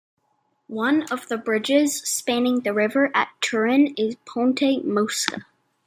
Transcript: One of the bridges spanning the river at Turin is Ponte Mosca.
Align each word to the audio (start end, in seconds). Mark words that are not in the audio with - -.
One 0.65 1.03
of 1.11 1.27
the 1.27 1.37
bridges 1.37 2.01
spanning 2.09 2.61
the 2.61 2.73
river 2.73 3.11
at 3.13 3.29
Turin 3.39 3.93
is 3.95 4.15
Ponte 4.27 4.83
Mosca. 4.83 5.45